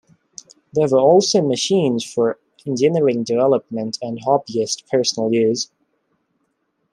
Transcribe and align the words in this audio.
There 0.73 0.87
were 0.87 0.97
also 0.99 1.43
machines 1.43 2.03
for 2.03 2.39
engineering 2.65 3.23
development 3.23 3.99
and 4.01 4.19
hobbyist 4.19 4.89
personal 4.89 5.31
use. 5.31 5.69